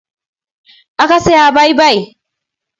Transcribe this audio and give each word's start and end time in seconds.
akase 1.03 1.31
abaibai 1.47 1.97